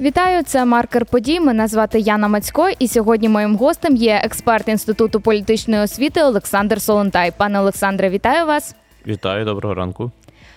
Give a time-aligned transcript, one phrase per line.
[0.00, 1.40] Вітаю, це маркер подій.
[1.40, 7.32] Мене звати Яна Мацько, і сьогодні моїм гостем є експерт інституту політичної освіти Олександр Солонтай.
[7.36, 8.74] Пане Олександре, вітаю вас.
[9.06, 10.10] Вітаю, доброго ранку.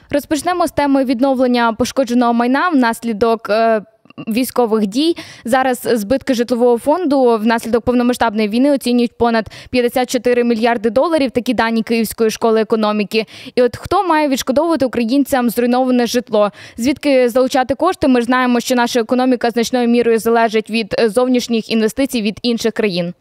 [0.10, 3.82] Розпочнемо з теми відновлення пошкодженого майна внаслідок е,
[4.28, 5.16] військових дій.
[5.46, 11.32] Зараз збитки житлового фонду внаслідок повномасштабної війни оцінюють понад 54 мільярди доларів.
[11.32, 13.26] Такі дані Київської школи економіки.
[13.56, 16.52] І от хто має відшкодовувати українцям зруйноване житло?
[16.78, 18.08] Звідки залучати кошти?
[18.08, 23.14] Ми ж знаємо, що наша економіка значною мірою залежить від зовнішніх інвестицій від інших країн.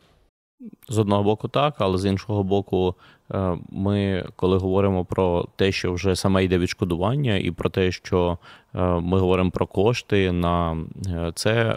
[0.89, 2.95] З одного боку, так, але з іншого боку,
[3.35, 8.39] е, ми, коли говоримо про те, що вже саме йде відшкодування, і про те, що
[8.75, 11.77] е, ми говоримо про кошти на е, це,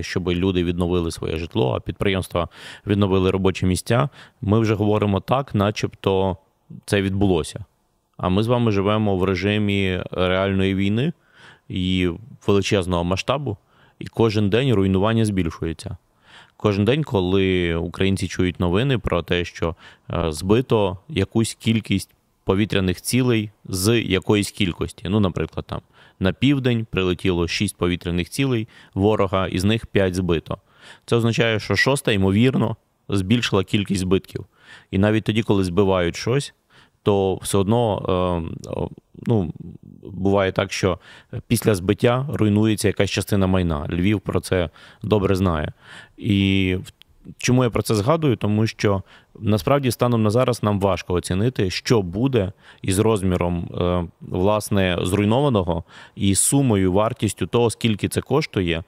[0.00, 2.48] щоб люди відновили своє житло, а підприємства
[2.86, 4.08] відновили робочі місця.
[4.40, 6.36] Ми вже говоримо так, начебто
[6.84, 7.64] це відбулося.
[8.16, 11.12] А ми з вами живемо в режимі реальної війни
[11.68, 12.10] і
[12.46, 13.56] величезного масштабу,
[13.98, 15.96] і кожен день руйнування збільшується.
[16.56, 19.76] Кожен день, коли українці чують новини про те, що
[20.10, 22.10] е, збито якусь кількість
[22.44, 25.08] повітряних цілей з якоїсь кількості.
[25.08, 25.80] Ну, наприклад, там
[26.20, 30.58] на південь прилетіло 6 повітряних цілей ворога, із них 5 збито.
[31.06, 32.76] Це означає, що шоста, ймовірно,
[33.08, 34.46] збільшила кількість збитків.
[34.90, 36.54] І навіть тоді, коли збивають щось,
[37.06, 38.90] то все одно е,
[39.26, 39.52] ну,
[40.02, 40.98] буває так, що
[41.46, 43.86] після збиття руйнується якась частина майна.
[43.90, 44.70] Львів про це
[45.02, 45.72] добре знає.
[46.16, 46.76] І
[47.38, 48.36] чому я про це згадую?
[48.36, 49.02] Тому що
[49.40, 52.52] насправді станом на зараз нам важко оцінити, що буде
[52.82, 55.84] із розміром е, власне зруйнованого
[56.16, 58.82] і сумою, вартістю того, скільки це коштує,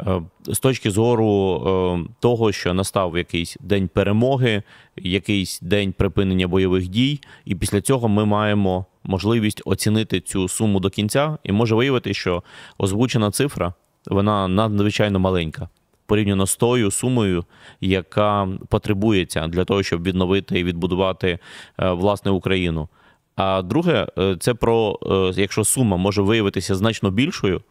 [0.00, 4.62] е, з точки зору е, того, що настав якийсь день перемоги,
[4.96, 10.90] якийсь день припинення бойових дій, і після цього ми маємо можливість оцінити цю суму до
[10.90, 12.42] кінця, і може виявити, що
[12.78, 13.74] озвучена цифра
[14.06, 15.68] вона надзвичайно маленька.
[16.08, 17.44] Порівняно з тою сумою,
[17.80, 21.38] яка потребується для того, щоб відновити і відбудувати
[21.78, 22.88] е, власне Україну.
[23.36, 24.98] А друге, е, це про
[25.36, 27.62] е, якщо сума може виявитися значно більшою,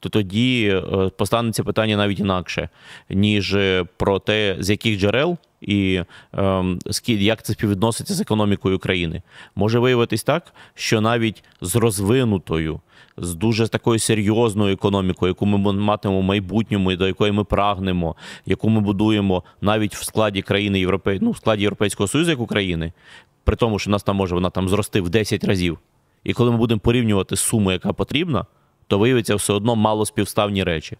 [0.00, 0.82] то тоді
[1.16, 2.68] постанеться питання навіть інакше,
[3.10, 3.56] ніж
[3.96, 6.02] про те, з яких джерел і
[6.32, 9.22] ем, як це співвідноситься з економікою країни.
[9.54, 12.80] Може виявитись так, що навіть з розвинутою,
[13.16, 18.16] з дуже такою серйозною економікою, яку ми матимемо в майбутньому, і до якої ми прагнемо,
[18.46, 21.18] яку ми будуємо навіть в складі країни Європей...
[21.22, 22.92] ну, в складі Європейського Союзу як України,
[23.44, 25.78] при тому, що нас там може вона там зрости в 10 разів.
[26.24, 28.46] І коли ми будемо порівнювати суму, яка потрібна,
[28.88, 30.96] то виявиться все одно мало співставні речі.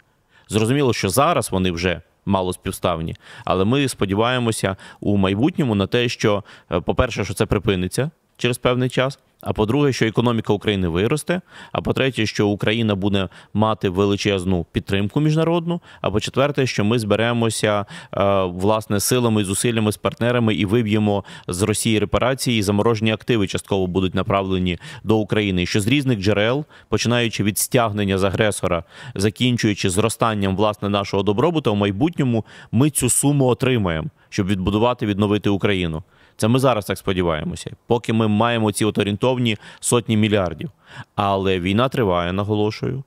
[0.49, 3.15] Зрозуміло, що зараз вони вже мало співставні.
[3.45, 8.89] Але ми сподіваємося у майбутньому на те, що, е, по-перше, що це припиниться через певний
[8.89, 9.19] час.
[9.41, 11.41] А по-друге, що економіка України виросте.
[11.71, 15.81] А по-третє, що Україна буде мати величезну підтримку міжнародну.
[16.01, 21.99] А по-четверте, що ми зберемося е, власне силами зусиллями з партнерами і виб'ємо з Росії
[21.99, 25.65] репарації і заморожені активи частково будуть направлені до України.
[25.65, 28.83] Що з різних джерел, починаючи від стягнення з агресора,
[29.15, 36.03] закінчуючи зростанням власне нашого добробуту, в майбутньому ми цю суму отримаємо, щоб відбудувати відновити Україну.
[36.37, 40.71] Це ми зараз так сподіваємося, поки ми маємо ці от орієнтовні сотні мільярдів.
[41.15, 43.03] Але війна триває, наголошую.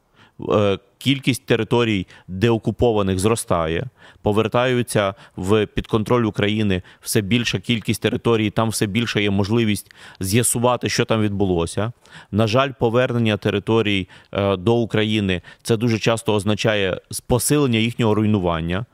[0.49, 3.87] Е, кількість територій деокупованих зростає,
[4.23, 11.05] повертаються в підконтроль України все більша кількість територій, там все більша є можливість з'ясувати, що
[11.05, 11.93] там відбулося.
[12.31, 18.87] На жаль, повернення територій е, до України це дуже часто означає посилення їхнього руйнування.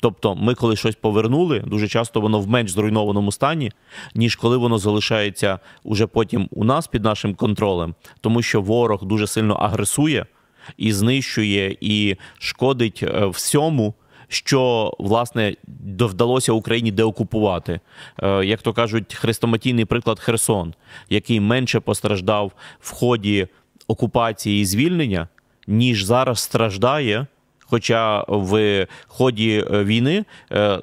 [0.00, 3.72] Тобто, ми, коли щось повернули, дуже часто воно в менш зруйнованому стані,
[4.14, 9.26] ніж коли воно залишається уже потім у нас під нашим контролем, тому що ворог дуже
[9.26, 10.26] сильно агресує
[10.76, 13.94] і знищує і шкодить е, всьому.
[14.32, 15.56] Що власне
[15.98, 17.80] вдалося Україні деокупувати,
[18.22, 20.74] е, як то кажуть, хрестоматійний приклад Херсон,
[21.08, 23.48] який менше постраждав в ході
[23.88, 25.28] окупації і звільнення,
[25.66, 27.26] ніж зараз страждає
[27.70, 30.78] Хоча в ході е, війни е,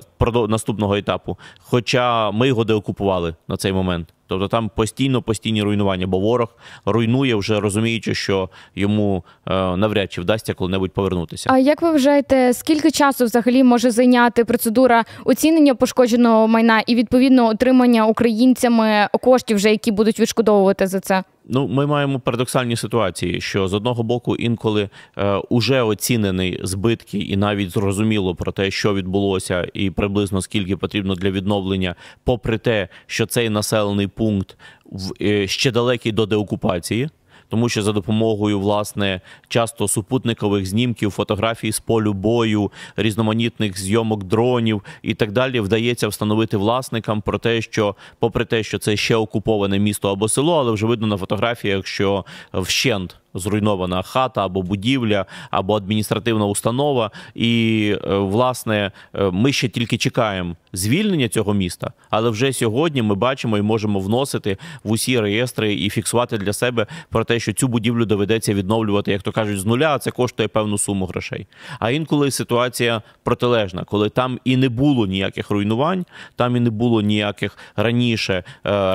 [0.49, 4.13] наступного етапу, хоча ми його деокупували на цей момент.
[4.27, 6.55] Тобто там постійно постійні руйнування, бо ворог
[6.85, 11.49] руйнує, вже розуміючи, що йому е, навряд чи вдасться коли-небудь повернутися.
[11.53, 17.47] А як ви вважаєте, скільки часу взагалі може зайняти процедура оцінення пошкодженого майна і відповідно
[17.47, 21.23] отримання українцями коштів, вже які будуть відшкодовувати за це?
[21.49, 27.37] Ну, ми маємо парадоксальні ситуації, що з одного боку інколи е, уже оцінені збитки, і
[27.37, 33.25] навіть зрозуміло про те, що відбулося, і приблизно скільки потрібно для відновлення, попри те, що
[33.25, 37.09] цей населений пункт в е, ще далекий до деокупації.
[37.49, 44.81] Тому що за допомогою власне часто супутникових знімків, фотографій з полю бою, різноманітних зйомок дронів
[45.01, 49.79] і так далі, вдається встановити власникам про те, що, попри те, що це ще окуповане
[49.79, 55.75] місто або село, але вже видно на фотографіях, що вщент зруйнована хата або будівля, або
[55.75, 57.11] адміністративна установа.
[57.35, 63.15] І е, власне е, ми ще тільки чекаємо звільнення цього міста, але вже сьогодні ми
[63.15, 67.67] бачимо і можемо вносити в усі реєстри і фіксувати для себе про те, що цю
[67.67, 69.95] будівлю доведеться відновлювати, як то кажуть, з нуля.
[69.95, 71.47] а Це коштує певну суму грошей.
[71.79, 76.05] А інколи ситуація протилежна, коли там і не було ніяких руйнувань,
[76.35, 78.43] там і не було ніяких раніше е,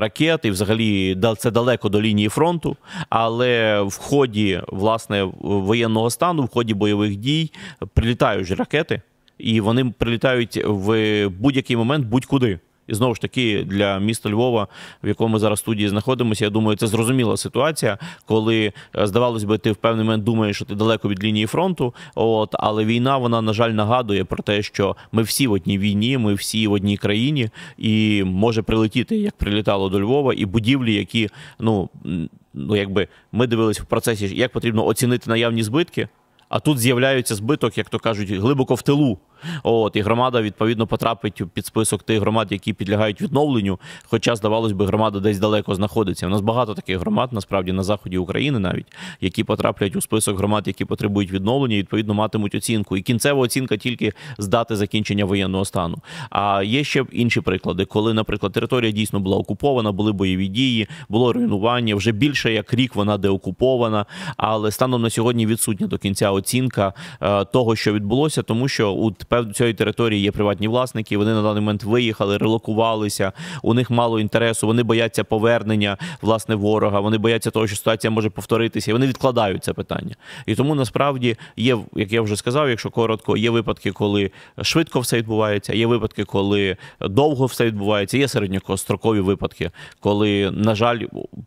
[0.01, 2.77] ракет, і взагалі це далеко до лінії фронту,
[3.11, 7.51] але в ході ході власне воєнного стану, в ході бойових дій
[7.95, 9.03] прилітають ракети,
[9.39, 12.59] і вони прилітають в будь-який момент будь-куди.
[12.89, 14.69] І знову ж таки для міста Львова,
[15.05, 19.59] в якому ми зараз студії знаходимося, я думаю, це зрозуміла ситуація, коли е, здавалось би,
[19.59, 21.95] ти в певний момент думаєш, що ти далеко від лінії фронту.
[22.15, 26.19] От але війна, вона на жаль нагадує про те, що ми всі в одній війні,
[26.19, 31.29] ми всі в одній країні, і може прилетіти, як прилітало до Львова, і будівлі, які
[31.61, 31.89] ну
[32.55, 36.09] ну якби ми дивилися в процесі, як потрібно оцінити наявні збитки.
[36.49, 39.19] А тут з'являється збиток, як то кажуть, глибоко в тилу.
[39.63, 43.79] От і громада відповідно потрапить під список тих громад, які підлягають відновленню.
[44.05, 46.27] Хоча, здавалось би, громада десь далеко знаходиться.
[46.27, 48.87] У нас багато таких громад, насправді на заході України, навіть
[49.21, 52.97] які потраплять у список громад, які потребують відновлення, і відповідно матимуть оцінку.
[52.97, 55.99] І кінцева оцінка тільки з дати закінчення воєнного стану.
[56.31, 61.33] А є ще інші приклади, коли, наприклад, територія дійсно була окупована, були бойові дії, було
[61.33, 61.95] руйнування.
[61.95, 64.07] Вже більше як рік вона деокупована,
[64.37, 69.11] але станом на сьогодні відсутня до кінця оцінка е, того, що відбулося, тому що у
[69.33, 71.17] певно цієї території є приватні власники.
[71.17, 73.33] Вони на даний момент виїхали, релокувалися.
[73.63, 74.67] У них мало інтересу.
[74.67, 77.01] Вони бояться повернення власне ворога.
[77.01, 78.91] Вони бояться того, що ситуація може повторитися.
[78.91, 80.15] і Вони відкладають це питання.
[80.47, 84.31] І тому насправді є, як я вже сказав, якщо коротко, є випадки, коли
[84.63, 85.75] швидко все відбувається.
[85.75, 88.19] Є випадки, коли довго все відбувається.
[88.19, 89.71] Є середньострокові випадки,
[90.01, 91.01] коли, на жаль,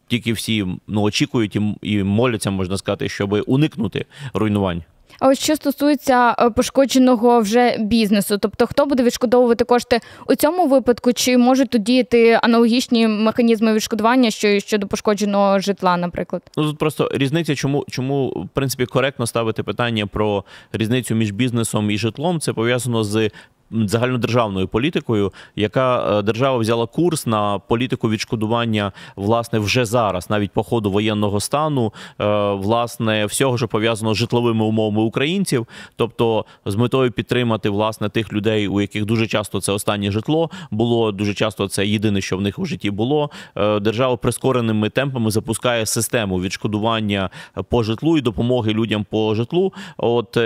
[0.07, 4.83] тільки всі ну очікують і моляться, можна сказати, щоб уникнути руйнувань.
[5.19, 10.67] А ось що стосується е, пошкодженого вже бізнесу, тобто хто буде відшкодовувати кошти у цьому
[10.67, 16.41] випадку, чи можуть тут діяти аналогічні механізми відшкодування, що щодо пошкодженого житла, наприклад?
[16.57, 21.91] Ну тут просто різниця, чому чому в принципі коректно ставити питання про різницю між бізнесом
[21.91, 23.29] і житлом, це пов'язано з
[23.71, 30.63] загальнодержавною політикою, яка е, держава взяла курс на політику відшкодування власне вже зараз, навіть по
[30.63, 37.11] ходу воєнного стану, е, власне, всього, що пов'язано з житловими умовами українців, тобто з метою
[37.11, 41.11] підтримати власне тих людей, у яких дуже часто це останнє житло було.
[41.11, 43.29] Дуже часто це єдине, що в них у житті було.
[43.55, 47.29] Е, держава прискореними темпами запускає систему відшкодування
[47.69, 49.73] по житлу і допомоги людям по житлу.
[49.97, 50.37] От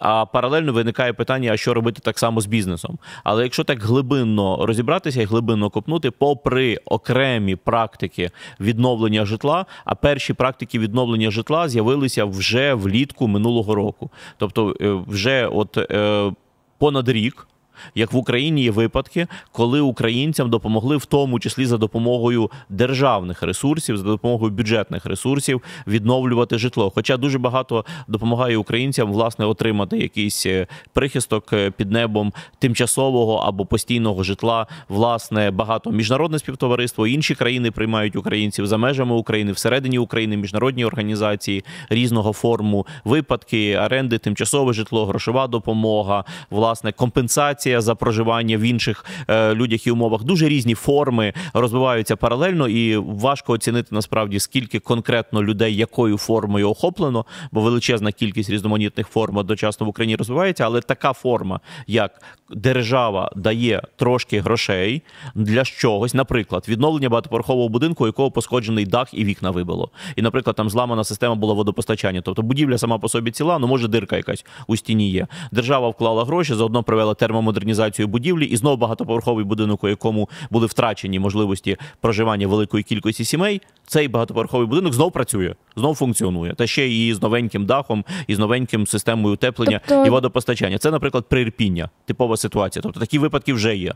[0.00, 2.59] а паралельно виникає питання: а що робити так само з бізнесом?
[2.60, 2.98] Бізнесом.
[3.24, 8.30] Але якщо так глибинно розібратися і глибинно копнути, попри окремі практики
[8.60, 15.46] відновлення житла, а перші практики відновлення житла з'явилися вже влітку минулого року, тобто е, вже
[15.46, 16.32] от е,
[16.78, 17.46] понад рік
[17.94, 23.96] як в Україні є випадки, коли українцям допомогли, в тому числі за допомогою державних ресурсів,
[23.96, 26.92] за допомогою бюджетних ресурсів відновлювати житло.
[26.94, 33.66] Хоча дуже багато допомагає українцям власне отримати якийсь е, прихисток е, під небом тимчасового або
[33.66, 34.66] постійного житла.
[34.88, 41.64] Власне, багато міжнародне співтовариство, інші країни приймають українців за межами України, всередині України, міжнародні організації
[41.88, 49.04] різного форму, випадки, оренди, тимчасове житло, грошова допомога, власне компенсація компенсація за проживання в інших
[49.28, 50.24] е, людях і умовах.
[50.24, 57.24] Дуже різні форми розвиваються паралельно, і важко оцінити насправді скільки конкретно людей якою формою охоплено,
[57.52, 60.64] бо величезна кількість різноманітних форм одночасно в Україні розвивається.
[60.64, 65.02] Але така форма, як держава дає трошки грошей
[65.34, 69.90] для чогось, наприклад, відновлення багатоповерхового будинку, у якого пошкоджений дах і вікна вибило.
[70.16, 72.20] І, наприклад, там зламана система була водопостачання.
[72.20, 75.26] Тобто будівля сама по собі ціла, ну може дирка якась у стіні є.
[75.52, 81.18] Держава вклала гроші, заодно провела термомодернізацію будівлі, і знову багатоповерховий будинок, у якому були втрачені
[81.18, 83.60] можливості проживання великої кількості сімей.
[83.86, 86.54] Цей багатоповерховий будинок знов працює, знов функціонує.
[86.54, 90.06] Та ще і з новеньким дахом, і з новеньким системою утеплення тобто...
[90.06, 90.78] і водопостачання.
[90.78, 92.82] Це, наприклад, прирпіння, типова ситуація.
[92.82, 93.94] Тобто такі випадки вже є.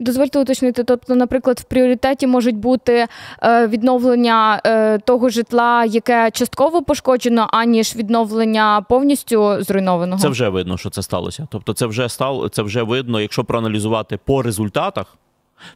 [0.00, 3.06] Дозвольте уточнити, тобто, наприклад, в пріоритеті можуть бути
[3.42, 10.20] е, відновлення е, того житла, яке частково пошкоджено, аніж відновлення повністю зруйнованого.
[10.20, 11.48] Це вже видно, що це сталося.
[11.50, 15.16] Тобто, це вже стало, це вже видно, якщо проаналізувати по результатах.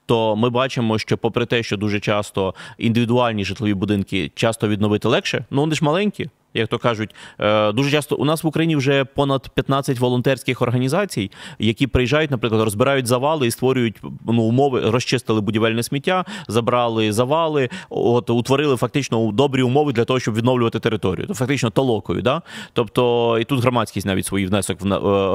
[0.06, 5.44] то ми бачимо, що, попри те, що дуже часто індивідуальні житлові будинки часто відновити легше,
[5.50, 9.04] ну вони ж маленькі як то кажуть, е, дуже часто у нас в Україні вже
[9.04, 15.82] понад 15 волонтерських організацій, які приїжджають, наприклад, розбирають завали і створюють ну, умови, розчистили будівельне
[15.82, 21.26] сміття, забрали завали, от утворили фактично добрі умови для того, щоб відновлювати територію.
[21.26, 22.22] То фактично толокою.
[22.22, 22.42] Да?
[22.72, 24.88] Тобто і тут громадськість навіть свій внесок е,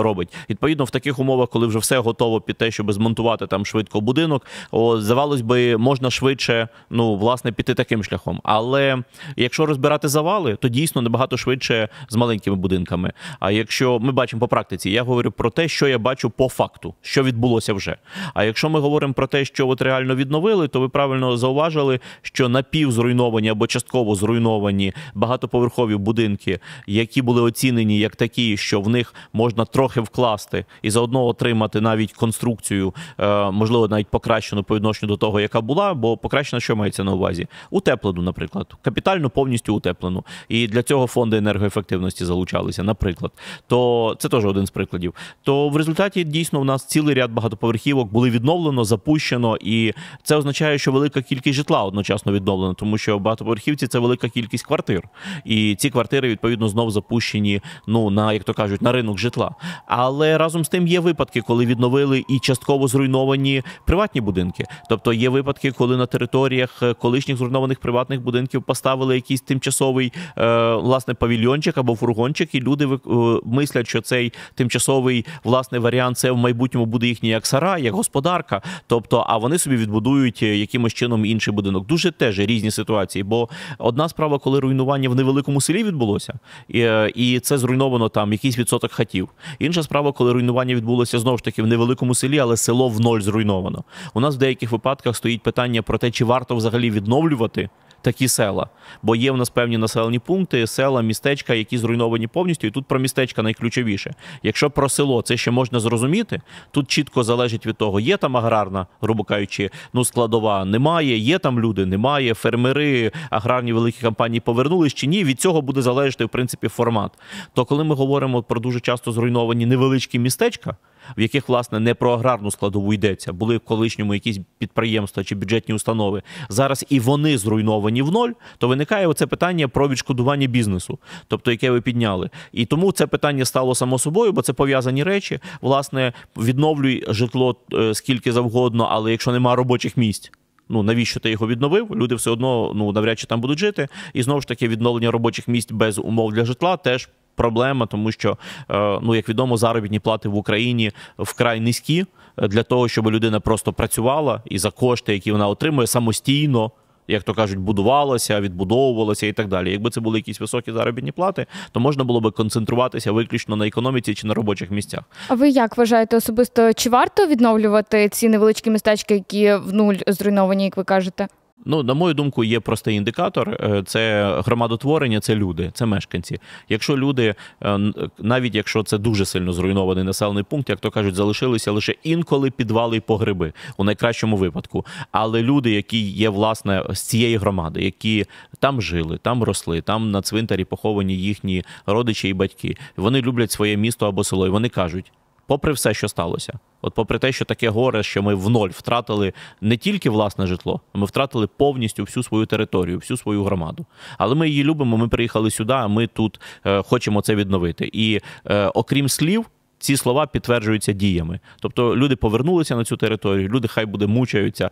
[0.03, 0.29] робить.
[0.50, 4.46] Відповідно, в таких умовах, коли вже все готово під те, щоб змонтувати там швидко будинок,
[4.72, 8.39] о, здавалось би, можна швидше, ну власне, піти таким шляхом.
[8.43, 8.98] Але
[9.36, 13.13] якщо розбирати завали, то дійсно набагато швидше з маленькими будинками.
[13.39, 16.93] А якщо ми бачимо по практиці, я говорю про те, що я бачу по факту,
[17.01, 17.95] що відбулося вже.
[18.33, 22.50] А якщо ми говоримо про те, що от реально відновили, то ви правильно зауважили, що
[22.50, 29.65] напівзруйновані або частково зруйновані багатоповерхові будинки, які були оцінені як такі, що в них можна
[29.65, 35.39] трохи вкласти і заодно отримати навіть конструкцію, е, можливо, навіть покращену по відношенню до того,
[35.39, 40.24] яка була, бо покращена, що мається на увазі, утеплену, наприклад, капітально повністю утеплену.
[40.50, 43.31] І для цього цього фонди енергоефективності залучалися, наприклад,
[43.67, 45.13] то це теж один з прикладів.
[45.43, 50.77] То в результаті дійсно у нас цілий ряд багатоповерхівок були відновлено, запущено, і це означає,
[50.77, 55.03] що велика кількість житла одночасно відновлена, тому що багатоповерхівці це велика кількість квартир,
[55.45, 57.62] і ці квартири відповідно знов запущені.
[57.88, 59.55] Ну на як то кажуть, на ринок житла.
[59.88, 64.65] Але разом з тим є випадки, коли відновили і частково зруйновані приватні будинки.
[64.89, 70.43] Тобто є випадки, коли на територіях колишніх зруйнованих приватних будинків поставили якийсь тимчасовий е,
[70.83, 72.99] власне павільйончик або фургончик, і люди е,
[73.45, 78.61] мислять, що цей тимчасовий власне варіант це в майбутньому буде їхній як сара, як господарка.
[78.87, 81.87] Тобто, а вони собі відбудують е, якимось чином інший будинок.
[81.87, 83.23] Дуже теж різні ситуації.
[83.23, 86.33] Бо одна справа, коли руйнування в невеликому селі відбулося,
[86.75, 89.29] е, і це зруйновано там якийсь відсоток хатів.
[89.59, 93.21] Інша справа, коли руйнування відбулося знову ж таки в невеликому селі, але село в ноль
[93.21, 93.83] зруйновано.
[94.13, 97.69] У нас в деяких випадках стоїть питання про те, чи варто взагалі відновлювати
[98.03, 98.67] такі села.
[99.03, 102.67] Бо є в нас певні населені пункти, села, містечка, які зруйновані повністю.
[102.67, 104.13] І тут про містечка найключовіше.
[104.43, 106.41] Якщо про село це ще можна зрозуміти,
[106.72, 111.60] тут чітко залежить від того, є там аграрна, грубо кажучи, ну складова немає, є там
[111.60, 112.33] люди, немає.
[112.33, 115.24] Фермери, аграрні великі компанії повернулись чи ні.
[115.24, 117.12] Від цього буде залежати в принципі формат.
[117.53, 120.75] То коли ми говоримо про дуже часто зруйновані невеличкі містечка
[121.17, 125.75] в яких власне не про аграрну складову йдеться, були в колишньому якісь підприємства чи бюджетні
[125.75, 126.22] установи.
[126.50, 131.72] Зараз і вони зруйновані в ноль, то виникає оце питання про відшкодування бізнесу, тобто яке
[131.72, 132.29] ви підняли.
[132.51, 135.39] І тому це питання стало само собою, бо це пов'язані речі.
[135.62, 140.31] Власне, відновлюй житло е, скільки завгодно, але якщо немає робочих місць.
[140.69, 141.95] Ну навіщо ти його відновив?
[141.95, 143.88] Люди все одно ну навряд чи там будуть жити.
[144.13, 148.37] І знову ж таки відновлення робочих місць без умов для житла теж проблема, тому що,
[148.69, 152.05] е, ну як відомо, заробітні плати в Україні вкрай низькі
[152.37, 156.71] е, для того, щоб людина просто працювала і за кошти, які вона отримує самостійно.
[157.07, 159.71] Як то кажуть, будувалося, відбудовувалося і так далі.
[159.71, 164.13] Якби це були якісь високі заробітні плати, то можна було би концентруватися виключно на економіці
[164.13, 165.03] чи на робочих місцях.
[165.27, 166.73] А ви як вважаєте особисто?
[166.73, 171.27] Чи варто відновлювати ці невеличкі містечки, які в нуль зруйновані, як ви кажете?
[171.65, 176.39] Ну, на мою думку, є простий індикатор: е, це громадотворення, це люди, це мешканці.
[176.70, 177.79] Якщо люди, е,
[178.20, 182.98] навіть якщо це дуже сильно зруйнований населений пункт, як то кажуть, залишилися лише інколи підвали
[182.98, 184.86] і погреби у найкращому випадку.
[185.12, 188.25] Але люди, які є власне з цієї громади, які
[188.60, 193.77] там жили, там росли, там на цвинтарі поховані їхні родичі і батьки, вони люблять своє
[193.77, 195.12] місто або село, і вони кажуть
[195.47, 199.33] попри все, що сталося, от попри те, що таке горе, що ми в ноль втратили
[199.62, 203.85] не тільки власне житло, ми втратили повністю всю свою територію, всю свою громаду.
[204.17, 204.97] Але ми її любимо.
[204.97, 207.89] Ми приїхали сюди, а ми тут е, хочемо це відновити.
[207.93, 209.45] І е, окрім слів.
[209.79, 214.69] Ці слова підтверджуються діями, тобто люди повернулися на цю територію, люди хай буде мучаються,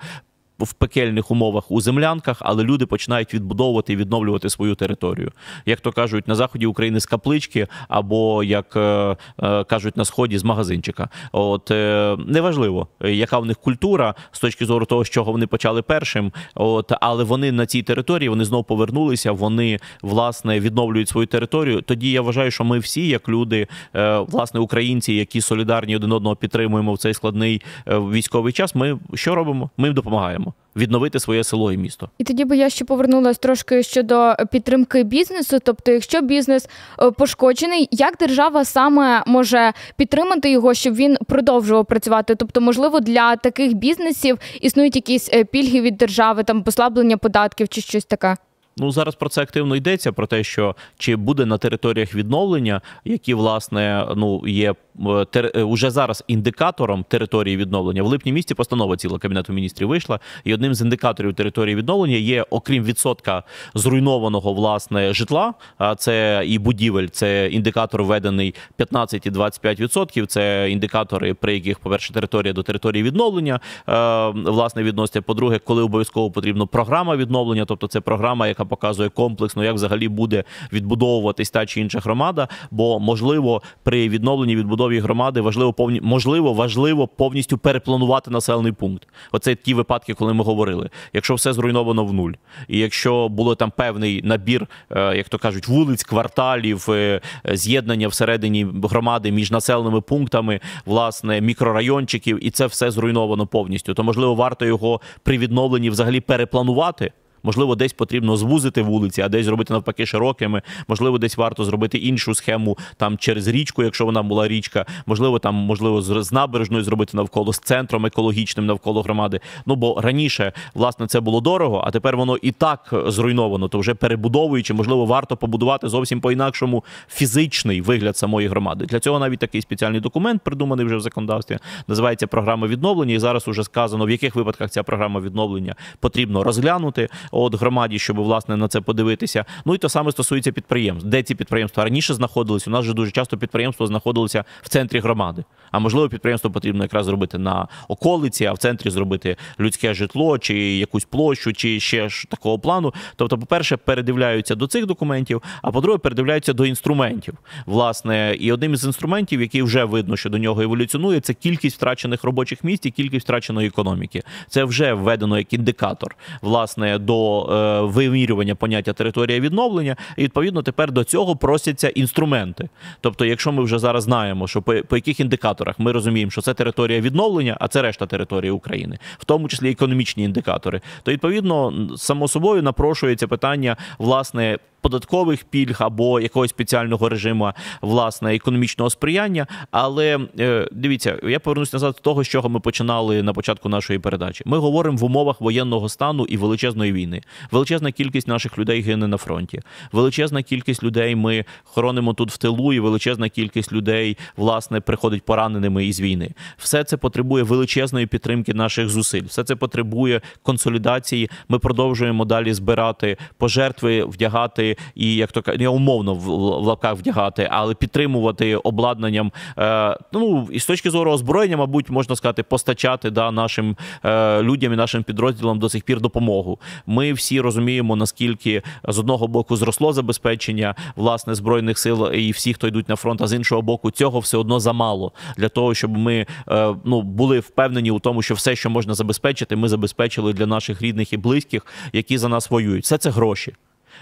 [0.60, 5.32] в пекельних умовах у землянках, але люди починають відбудовувати і відновлювати свою територію.
[5.66, 10.38] Як то кажуть, на заході України з каплички, або як е, е, кажуть на сході
[10.38, 11.10] з магазинчика.
[11.32, 15.82] От е, неважливо, яка в них культура з точки зору того, з чого вони почали
[15.82, 16.32] першим.
[16.56, 19.32] От але вони на цій території вони знову повернулися.
[19.32, 21.82] Вони власне відновлюють свою територію.
[21.82, 26.36] Тоді я вважаю, що ми всі, як люди, е, власне, українці, які солідарні один одного
[26.36, 28.76] підтримуємо в цей складний е, військовий час.
[28.76, 29.70] Ми що робимо?
[29.78, 32.10] Ми їм допомагаємо відновити своє село і місто.
[32.18, 35.58] І тоді би я ще повернулася трошки щодо підтримки бізнесу.
[35.64, 36.70] Тобто, якщо бізнес
[37.02, 42.36] е, пошкоджений, як держава саме може підтримати його, щоб він продовжував працювати?
[42.36, 47.82] Тобто, можливо, для таких бізнесів існують якісь е, пільги від держави, там послаблення податків чи
[47.82, 48.38] щось таке.
[48.78, 50.12] Ну зараз про це активно йдеться.
[50.12, 54.74] Про те, що чи буде на територіях відновлення, які власне ну є
[55.08, 58.54] е, тер, е, уже зараз індикатором території відновлення в липні місті.
[58.54, 64.54] Постанова ціла кабінету міністрів вийшла, і одним з індикаторів території відновлення є, окрім відсотка зруйнованого
[64.54, 65.54] власне житла.
[65.78, 70.26] А це і будівель, це індикатор введений 15 і 25%.
[70.26, 73.60] Це індикатори, при яких, по перше, територія до території відновлення
[73.90, 75.22] е, власне відноситься.
[75.22, 80.44] По-друге, коли обов'язково потрібна програма відновлення, тобто це програма, яка показує комплексно, як взагалі буде
[80.74, 82.48] відбудовуватись та чи інша громада.
[82.72, 89.08] Бо можливо при відновленні відбудові громади важливо повні можливо важливо повністю перепланувати населений пункт.
[89.32, 90.90] Оце ті випадки, коли ми говорили.
[91.14, 92.32] Якщо все зруйновано в нуль,
[92.68, 98.68] і якщо було там певний набір, е, як то кажуть, вулиць, кварталів, е, з'єднання всередині
[98.84, 105.02] громади між населеними пунктами, власне, мікрорайончиків, і це все зруйновано повністю, то можливо варто його
[105.24, 107.12] при відновленні взагалі перепланувати.
[107.44, 110.62] Можливо, десь потрібно звузити вулиці, а десь зробити навпаки широкими.
[110.88, 114.86] Можливо, десь варто зробити іншу схему там через річку, якщо вона була річка.
[115.06, 119.40] Можливо, там можливо з набережною зробити навколо з центром екологічним навколо громади.
[119.66, 123.68] Ну бо раніше власне це було дорого, а тепер воно і так зруйновано.
[123.68, 128.86] То вже перебудовуючи, можливо, варто побудувати зовсім по інакшому фізичний вигляд самої громади.
[128.86, 131.58] Для цього навіть такий спеціальний документ придуманий вже в законодавстві.
[131.88, 133.14] Називається програма відновлення.
[133.14, 138.18] І зараз уже сказано, в яких випадках ця програма відновлення потрібно розглянути от громаді, щоб
[138.18, 139.46] власне на це подивитися.
[139.66, 141.08] Ну і то саме стосується підприємств.
[141.08, 142.68] Де ці підприємства раніше знаходились?
[142.68, 145.44] У нас же дуже часто підприємства знаходилися в центрі громади.
[145.72, 150.56] А можливо, підприємство потрібно якраз зробити на околиці, а в центрі зробити людське житло чи
[150.78, 152.94] якусь площу, чи ще ж такого плану.
[153.16, 157.34] Тобто, по-перше, передивляються до цих документів, а по-друге, передивляються до інструментів.
[157.66, 162.24] Власне, і одним із інструментів, який вже видно, що до нього еволюціонує, це кількість втрачених
[162.24, 164.24] робочих місць і кількість втраченої економіки.
[164.48, 170.92] Це вже введено як індикатор власне до е, вимірювання поняття територія відновлення, і відповідно тепер
[170.92, 172.70] до цього просяться інструменти.
[173.02, 176.54] Тобто, якщо ми вже зараз знаємо, що по, по яких індикаторах ми розуміємо, що це
[176.54, 182.28] територія відновлення, а це решта території України, в тому числі економічні індикатори, то відповідно само
[182.28, 189.48] собою напрошується питання власне податкових пільг або якогось спеціального режиму власне економічного сприяння.
[189.72, 194.00] Але е, дивіться, я повернусь назад до того, з чого ми починали на початку нашої
[194.00, 194.44] передачі.
[194.48, 197.22] Ми говоримо в умовах воєнного стану і величезної війни.
[197.52, 199.62] Величезна кількість наших людей гине на фронті.
[199.92, 205.86] Величезна кількість людей ми хоронимо тут в тилу, і величезна кількість людей власне приходить пораненими
[205.86, 206.32] із війни.
[206.58, 209.24] Все це потребує величезної підтримки наших зусиль.
[209.24, 211.30] Все це потребує консолідації.
[211.50, 216.28] Ми продовжуємо далі збирати пожертви, вдягати і як то не умовно в
[216.66, 219.32] лапках вдягати, але підтримувати обладнанням.
[219.58, 224.74] Е, ну і з точки зору озброєння, мабуть, можна сказати, постачати да нашим е, людям
[224.74, 226.60] і нашим підрозділам до сих пір допомогу.
[226.86, 232.68] Ми всі розуміємо, наскільки з одного боку зросло забезпечення власне збройних сил і всіх, хто
[232.68, 236.26] йдуть на фронт, а з іншого боку, цього все одно замало для того, щоб ми
[236.50, 240.82] е, ну були впевнені у тому, що все, що можна забезпечити, ми забезпечили для наших
[240.82, 242.84] рідних і близьких, які за нас воюють.
[242.84, 243.54] Все це гроші.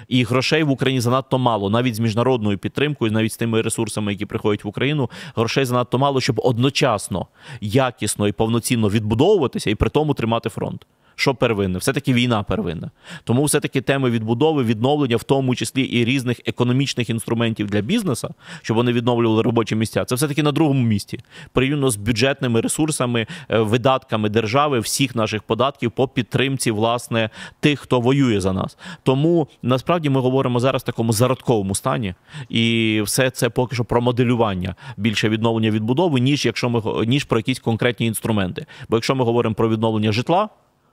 [0.08, 4.26] І грошей в Україні занадто мало, навіть з міжнародною підтримкою, навіть з тими ресурсами, які
[4.26, 7.28] приходять в Україну, грошей занадто мало, щоб одночасно
[7.62, 10.86] якісно і повноцінно відбудовуватися і при тому тримати фронт
[11.20, 11.80] що первинне?
[11.80, 12.92] Все-таки війна первинна.
[13.24, 18.30] Тому все-таки теми відбудови, відновлення, в тому числі і різних економічних інструментів для бізнесу,
[18.62, 20.06] щоб вони відновлювали робочі місця.
[20.06, 21.20] Це все-таки на другому місці.
[21.52, 27.30] Порівняно з бюджетними ресурсами, е, видатками держави, всіх наших податків по підтримці власне
[27.60, 28.78] тих, хто воює за нас.
[29.04, 32.14] Тому насправді ми говоримо зараз в такому зародковому стані,
[32.50, 37.40] і все це поки що про моделювання більше відновлення відбудови, ніж якщо ми ніж про
[37.40, 38.66] якісь конкретні інструменти.
[38.90, 40.50] Бо якщо ми говоримо про відновлення житла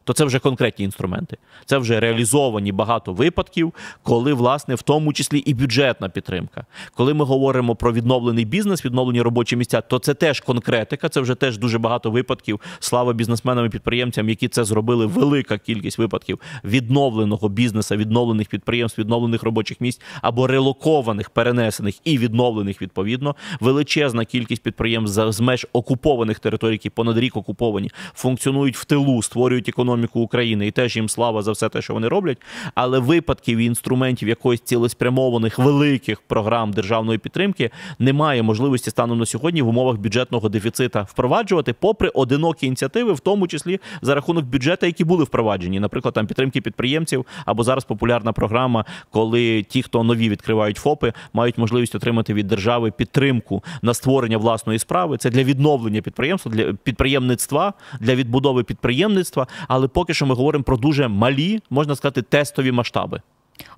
[0.07, 1.37] то це вже конкретні інструменти.
[1.64, 6.64] Це вже реалізовані багато випадків, коли, власне, в тому числі і бюджетна підтримка.
[6.95, 11.09] Коли ми говоримо про відновлений бізнес, відновлені робочі місця, то це теж конкретика.
[11.09, 12.61] Це вже теж дуже багато випадків.
[12.79, 15.07] Слава бізнесменам і підприємцям, які це зробили.
[15.07, 22.83] Велика кількість випадків відновленого бізнесу, відновлених підприємств, відновлених робочих місць або релокованих, перенесених і відновлених
[22.83, 23.37] відповідно.
[23.61, 29.69] Величезна кількість підприємств з меж окупованих територій, які понад рік окуповані, функціонують в тилу, створюють
[29.69, 32.38] економіку економіку України, і теж їм слава за все те, що вони роблять.
[32.74, 39.62] Але випадків і інструментів якоїсь цілеспрямованих великих програм державної підтримки немає можливості станом на сьогодні
[39.62, 45.04] в умовах бюджетного дефіцита впроваджувати, попри одинокі ініціативи, в тому числі за рахунок бюджету, які
[45.04, 50.76] були впроваджені, наприклад, там підтримки підприємців або зараз популярна програма, коли ті, хто нові відкривають
[50.76, 55.16] ФОПи, мають можливість отримати від держави підтримку на створення власної справи.
[55.16, 59.46] Це для відновлення підприємства, для підприємництва, для відбудови підприємництва.
[59.68, 63.20] Але поки що ми говоримо про дуже малі, можна сказати, тестові масштаби.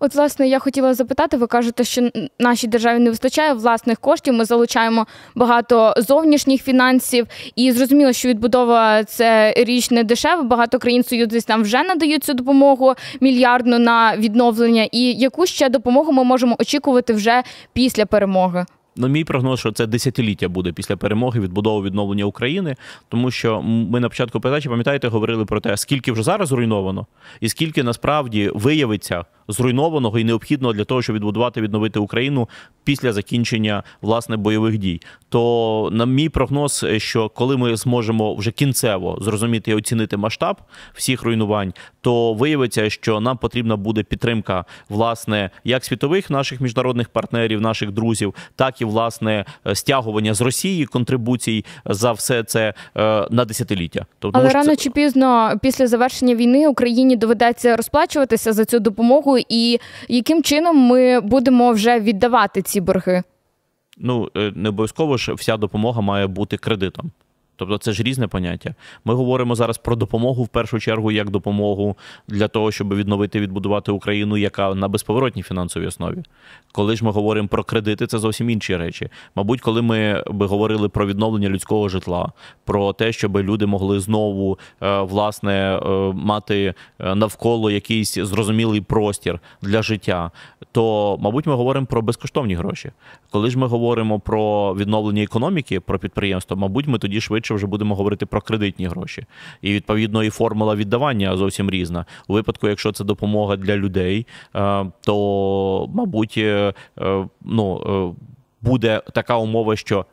[0.00, 4.34] От, власне, я хотіла запитати, ви кажете, що нашій державі не вистачає власних коштів.
[4.34, 10.42] Ми залучаємо багато зовнішніх фінансів, і зрозуміло, що відбудова це річ не дешева.
[10.42, 14.88] Багато країн союзу там вже надають цю допомогу мільярдну на відновлення.
[14.92, 17.42] І яку ще допомогу ми можемо очікувати вже
[17.72, 18.66] після перемоги?
[18.98, 22.76] Ну, мій прогноз, що це десятиліття буде після перемоги відбудови відновлення України,
[23.08, 27.06] тому що ми на початку передачі, пам'ятаєте, говорили про те, скільки вже зараз зруйновано,
[27.40, 32.48] і скільки насправді виявиться зруйнованого і необхідного для того, щоб відбудувати відновити Україну
[32.84, 35.00] після закінчення власне бойових дій.
[35.28, 40.56] То на мій прогноз, що коли ми зможемо вже кінцево зрозуміти і оцінити масштаб
[40.94, 47.60] всіх руйнувань, то виявиться, що нам потрібна буде підтримка власне як світових наших міжнародних партнерів,
[47.60, 54.06] наших друзів, так і власне стягування з Росії контрибуцій за все це е, на десятиліття.
[54.18, 54.76] Тобто, але рано це...
[54.76, 61.20] чи пізно після завершення війни Україні доведеться розплачуватися за цю допомогу і яким чином ми
[61.20, 63.22] будемо вже віддавати ці борги?
[63.98, 67.10] Ну е, не обов'язково ж вся допомога має бути кредитом.
[67.58, 68.74] Тобто це ж різне поняття.
[69.04, 71.96] Ми говоримо зараз про допомогу в першу чергу як допомогу
[72.28, 76.22] для того, щоб відновити відбудувати Україну, яка на безповоротній фінансовій основі.
[76.72, 79.08] Коли ж ми говоримо про кредити, це зовсім інші речі.
[79.34, 82.32] Мабуть, коли ми би говорили про відновлення людського житла,
[82.64, 89.40] про те, щоб люди могли знову е, власне е, мати е, навколо якийсь зрозумілий простір
[89.62, 90.30] для життя,
[90.72, 92.90] то мабуть ми говоримо про безкоштовні гроші.
[93.30, 97.94] Коли ж ми говоримо про відновлення економіки, про підприємство, мабуть, ми тоді швидше вже будемо
[97.94, 99.26] говорити про кредитні гроші.
[99.62, 102.06] І відповідно і формула віддавання зовсім різна.
[102.28, 104.26] У випадку, якщо це допомога для людей,
[105.00, 106.34] то мабуть.
[106.36, 106.72] Е,
[107.44, 108.24] ну, е,
[108.62, 110.06] буде така умова, що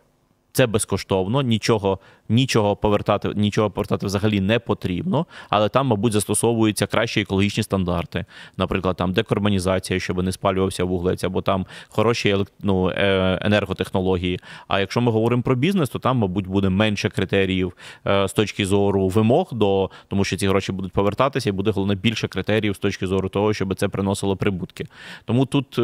[0.52, 7.22] це безкоштовно, нічого нічого повертати, нічого повертати взагалі не потрібно, але там, мабуть, застосовуються кращі
[7.22, 8.26] екологічні стандарти,
[8.58, 14.40] наприклад, там декарбонізація, щоб не спалювався вуглець, або там хороші ну, е, енерготехнології.
[14.68, 17.74] А якщо ми говоримо про бізнес, то там, мабуть, буде менше критеріїв
[18.06, 22.28] з точки зору вимог до тому, що ці гроші будуть повертатися, і буде головне більше
[22.28, 24.88] критеріїв з точки зору того, щоб це приносило прибутки.
[25.26, 25.80] Тому тут,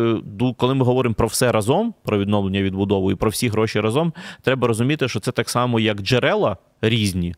[0.58, 4.68] коли ми говоримо про все разом, про відновлення відбудову і про всі гроші разом, треба
[4.68, 6.02] розуміти, що це так само, як
[6.32, 7.36] джерела різні.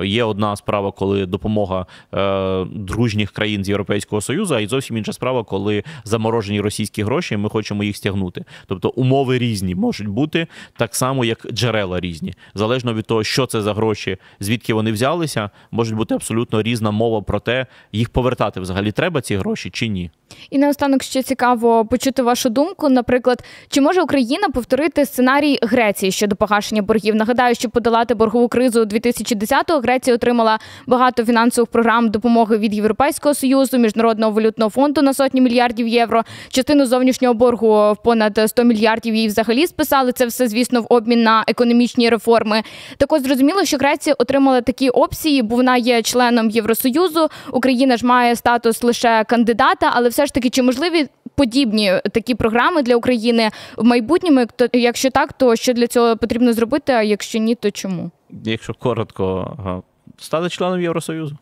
[0.00, 5.44] Є одна справа, коли допомога е, дружніх країн з Європейського Союзу, і зовсім інша справа,
[5.44, 8.44] коли заморожені російські гроші, ми хочемо їх стягнути.
[8.66, 12.34] Тобто умови різні можуть бути так само, як джерела різні.
[12.54, 17.22] Залежно від того, що це за гроші, звідки вони взялися, може бути абсолютно різна мова
[17.22, 20.10] про те, їх повертати взагалі треба ці гроші чи ні.
[20.50, 22.88] І наостанок ще цікаво почути вашу думку.
[22.88, 27.14] Наприклад, чи може Україна повторити сценарій Греції щодо погашення боргів?
[27.14, 33.78] Нагадаю, що подолати боргову кризу 2010-го Греція отримала багато фінансових програм допомоги від Європейського союзу,
[33.78, 36.22] міжнародного валютного фонду на сотні мільярдів євро.
[36.48, 40.12] Частину зовнішнього боргу в понад 100 мільярдів її взагалі списали.
[40.12, 42.62] Це все, звісно, в обмін на економічні реформи.
[42.96, 47.28] Так ось зрозуміло, що Греція отримала такі опції, бо вона є членом Євросоюзу.
[47.52, 52.82] Україна ж має статус лише кандидата, але все ж таки, чи можливі подібні такі програми
[52.82, 54.46] для України в майбутньому?
[54.72, 56.92] Якщо так, то що для цього потрібно зробити?
[56.92, 58.10] А якщо ні, то чому?
[58.44, 59.82] Якщо коротко,
[60.18, 61.38] стати членом Євросоюзу.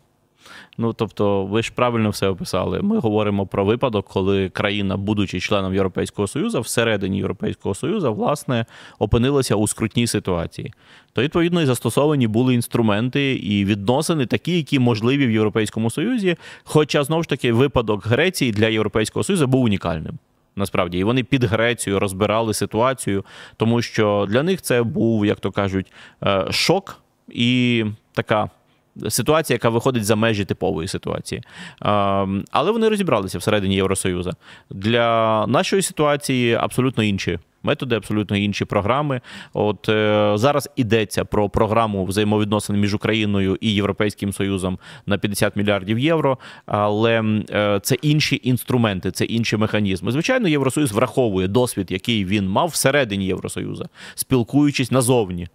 [0.79, 2.83] Ну тобто, ви ж правильно все описали.
[2.83, 8.67] Ми говоримо про випадок, коли країна, будучи членом Європейського Союзу, всередині Європейського Союзу, власне,
[8.99, 10.73] опинилася у скрутній ситуації.
[11.13, 16.37] То відповідно і застосовані були інструменти і відносини, такі, які можливі в Європейському Союзі.
[16.65, 20.19] Хоча знову ж таки випадок Греції для Європейського Союзу був унікальним.
[20.57, 23.25] Насправді, і вони під Грецією розбирали ситуацію,
[23.57, 28.51] тому що для них це був, як то кажуть, е, шок і така
[29.09, 31.43] ситуація, яка виходить за межі типової ситуації.
[32.51, 34.33] Але вони розібралися всередині Євросоюзу.
[34.71, 37.39] Для нашої ситуації абсолютно інші.
[37.63, 39.21] Методи абсолютно інші програми.
[39.53, 45.99] От е, зараз ідеться про програму взаємовідносин між Україною і Європейським Союзом на 50 мільярдів
[45.99, 46.39] євро.
[46.67, 50.13] Але е, це інші інструменти, це інші механізми.
[50.13, 55.49] Звичайно, Євросоюз враховує досвід, який він мав всередині Євросоюзу, спілкуючись назовні.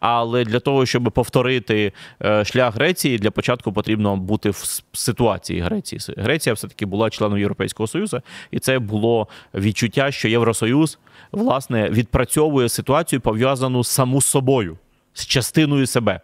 [0.00, 6.00] Але для того, щоб повторити е, шлях Греції, для початку потрібно бути в ситуації Греції.
[6.16, 10.98] Греція все-таки була членом Європейського Союзу, і це було відчуття, що Євросоюз
[11.32, 14.78] власне відпрацьовує ситуацію пов'язану саму з собою,
[15.14, 16.20] з частиною себе.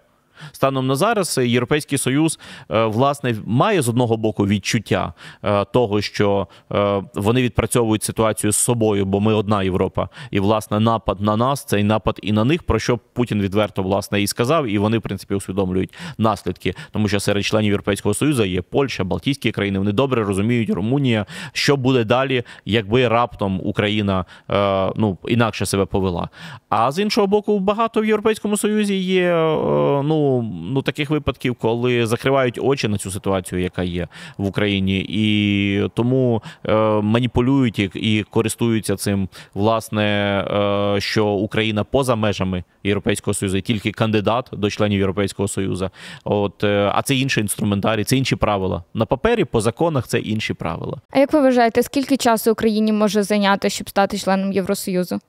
[0.52, 2.38] Станом на зараз Європейський Союз
[2.70, 8.56] е, власне має з одного боку відчуття е, того, що е, вони відпрацьовують ситуацію з
[8.56, 12.62] собою, бо ми одна Європа, і власне напад на нас цей напад і на них,
[12.62, 17.20] про що Путін відверто власне і сказав, і вони в принципі усвідомлюють наслідки, тому що
[17.20, 19.78] серед членів Європейського союзу є Польща, Балтійські країни.
[19.78, 24.24] Вони добре розуміють Румунія, що буде далі, якби раптом Україна
[24.96, 26.28] ну інакше себе повела.
[26.68, 29.32] А з іншого боку, багато в європейському союзі є
[30.04, 30.23] ну
[30.72, 34.08] ну таких випадків, коли закривають очі на цю ситуацію, яка є
[34.38, 42.64] в Україні, і тому е, маніпулюють і користуються цим, власне, е, що Україна поза межами
[42.84, 45.90] Європейського союзу, і тільки кандидат до членів Європейського союзу.
[46.24, 50.54] От е, а це інший інструментарій, це інші правила на папері, по законах це інші
[50.54, 50.98] правила.
[51.10, 55.20] А як ви вважаєте, скільки часу Україні може зайняти, щоб стати членом Євросоюзу?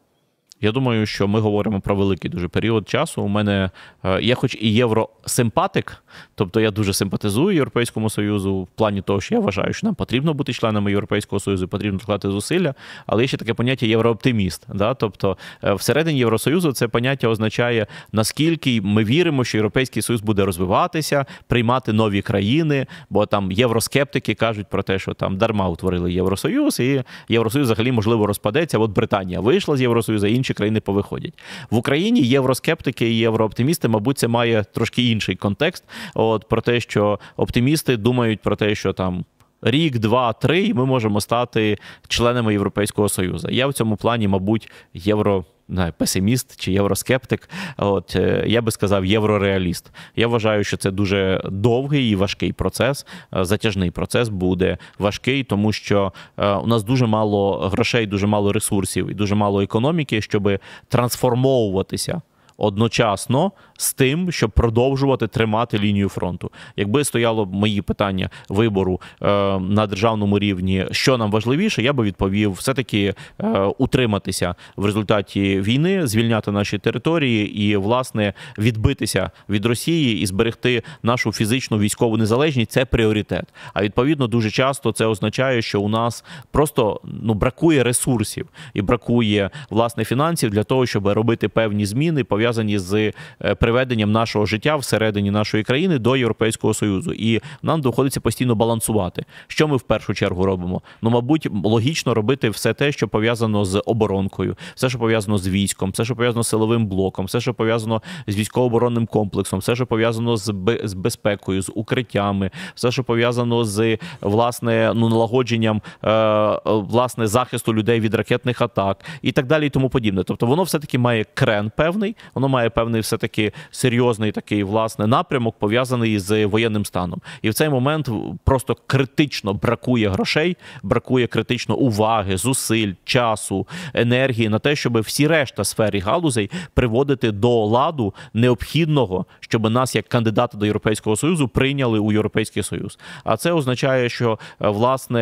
[0.61, 3.21] Я думаю, що ми говоримо про великий дуже період часу.
[3.21, 3.69] У мене
[4.03, 6.03] е, я, хоч і євросимпатик,
[6.35, 10.33] тобто я дуже симпатизую Європейському Союзу в плані того, що я вважаю, що нам потрібно
[10.33, 12.73] бути членами Європейського Союзу, потрібно вкладати зусилля,
[13.05, 14.67] але є ще таке поняття єврооптиміст.
[14.73, 14.93] Да?
[14.93, 21.25] Тобто, е, всередині Євросоюзу це поняття означає, наскільки ми віримо, що Європейський Союз буде розвиватися,
[21.47, 27.03] приймати нові країни, бо там євроскептики кажуть про те, що там дарма утворили Євросоюз, і
[27.29, 28.79] Євросоюз взагалі можливо розпадеться.
[28.79, 31.33] От Британія вийшла з Євросоюзу, інші країни повиходять
[31.69, 32.21] в Україні.
[32.21, 35.83] Євроскептики і єврооптимісти, мабуть, це має трошки інший контекст.
[36.13, 39.25] От про те, що оптимісти думають про те, що там.
[39.61, 43.47] Рік, два, три, і ми можемо стати членами Європейського Союзу.
[43.51, 47.49] Я в цьому плані, мабуть, євро не, песиміст чи євроскептик.
[47.77, 49.91] От е, я би сказав, єврореаліст.
[50.15, 53.05] Я вважаю, що це дуже довгий і важкий процес.
[53.35, 58.53] Е, затяжний процес буде важкий, тому що е, у нас дуже мало грошей, дуже мало
[58.53, 62.21] ресурсів і дуже мало економіки, щоб трансформовуватися
[62.57, 66.51] одночасно з тим, щоб продовжувати тримати лінію фронту.
[66.75, 69.27] Якби стояло мої питання вибору е,
[69.59, 76.07] на державному рівні, що нам важливіше, я би відповів все-таки е, утриматися в результаті війни,
[76.07, 82.71] звільняти наші території і власне відбитися від Росії і зберегти нашу фізичну військову незалежність.
[82.71, 83.45] Це пріоритет.
[83.73, 89.49] А відповідно дуже часто це означає, що у нас просто ну бракує ресурсів і бракує
[89.69, 95.31] власне фінансів для того, щоб робити певні зміни пов'язані з е, приведенням нашого життя всередині
[95.31, 99.25] нашої країни до Європейського союзу, і нам доводиться постійно балансувати.
[99.47, 100.81] Що ми в першу чергу робимо?
[101.01, 105.91] Ну, мабуть, логічно робити все те, що пов'язано з оборонкою, все, що пов'язано з військом,
[105.91, 110.37] все, що пов'язано з силовим блоком, все, що пов'язано з військово-оборонним комплексом, все, що пов'язано
[110.37, 110.53] з
[110.83, 117.99] з безпекою, з укриттями, все, що пов'язано з власне ну налагодженням е, власне захисту людей
[117.99, 120.23] від ракетних атак і так далі, і тому подібне.
[120.23, 125.07] Тобто, воно все таки має крен певний, воно має певний все таки серйозний такий власне
[125.07, 127.21] напрямок пов'язаний з воєнним станом.
[127.41, 128.09] І в цей момент
[128.43, 135.63] просто критично бракує грошей, бракує критично уваги, зусиль, часу, енергії на те, щоб всі решта
[135.63, 142.11] сфері галузей приводити до ладу необхідного, щоб нас, як кандидата до Європейського союзу, прийняли у
[142.11, 142.99] Європейський Союз.
[143.23, 145.19] А це означає, що власне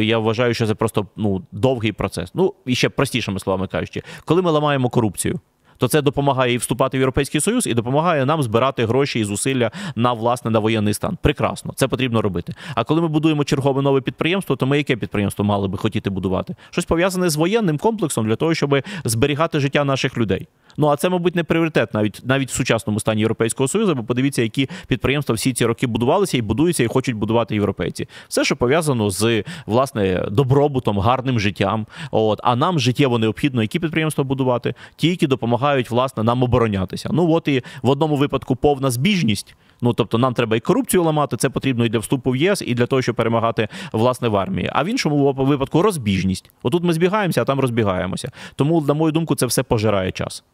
[0.00, 2.30] я вважаю, що це просто ну довгий процес.
[2.34, 5.40] Ну і ще простішими словами кажучи, коли ми ламаємо корупцію
[5.78, 9.70] то це допомагає і вступати в європейський союз і допомагає нам збирати гроші і зусилля
[9.96, 11.18] на власне на воєнний стан.
[11.22, 12.54] Прекрасно, це потрібно робити.
[12.74, 16.54] А коли ми будуємо чергове нове підприємство, то ми яке підприємство мали би хотіти будувати?
[16.70, 20.46] Щось пов'язане з воєнним комплексом для того, щоб зберігати життя наших людей.
[20.76, 23.94] Ну а це, мабуть, не пріоритет навіть навіть в сучасному стані Європейського союзу.
[23.94, 28.08] Бо подивіться, які підприємства всі ці роки будувалися і будуються, і хочуть будувати європейці.
[28.28, 31.86] Все, що пов'язано з власне добробутом, гарним життям.
[32.10, 37.08] От а нам життєво необхідно, які підприємства будувати, ті, які допомагають власне нам оборонятися.
[37.12, 39.56] Ну от і в одному випадку повна збіжність.
[39.80, 42.74] Ну тобто нам треба і корупцію ламати, це потрібно і для вступу в ЄС, і
[42.74, 44.70] для того, щоб перемагати власне в армії.
[44.72, 46.50] А в іншому випадку розбіжність.
[46.62, 48.30] Отут ми збігаємося, а там розбігаємося.
[48.56, 50.44] Тому, на мою думку, це все пожирає час.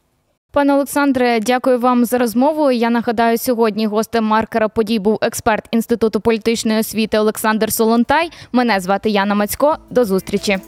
[0.52, 2.70] Пане Олександре, дякую вам за розмову.
[2.70, 8.30] Я нагадаю, сьогодні гостем маркера подій був експерт інституту політичної освіти Олександр Солонтай.
[8.52, 9.76] Мене звати Яна Мацько.
[9.90, 10.58] До зустрічі.